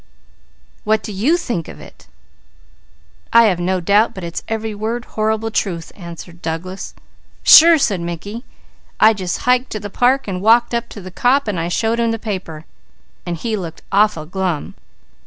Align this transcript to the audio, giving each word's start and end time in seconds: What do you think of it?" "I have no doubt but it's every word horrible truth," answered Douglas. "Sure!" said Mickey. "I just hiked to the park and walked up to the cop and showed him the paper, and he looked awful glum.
What 0.83 1.03
do 1.03 1.11
you 1.13 1.37
think 1.37 1.67
of 1.67 1.79
it?" 1.79 2.07
"I 3.31 3.43
have 3.43 3.59
no 3.59 3.79
doubt 3.79 4.15
but 4.15 4.23
it's 4.23 4.41
every 4.47 4.73
word 4.73 5.05
horrible 5.05 5.51
truth," 5.51 5.91
answered 5.95 6.41
Douglas. 6.41 6.95
"Sure!" 7.43 7.77
said 7.77 8.01
Mickey. 8.01 8.43
"I 8.99 9.13
just 9.13 9.41
hiked 9.41 9.69
to 9.73 9.79
the 9.79 9.91
park 9.91 10.27
and 10.27 10.41
walked 10.41 10.73
up 10.73 10.89
to 10.89 11.01
the 11.01 11.11
cop 11.11 11.47
and 11.47 11.71
showed 11.71 11.99
him 11.99 12.09
the 12.09 12.17
paper, 12.17 12.65
and 13.27 13.37
he 13.37 13.55
looked 13.55 13.83
awful 13.93 14.25
glum. 14.25 14.73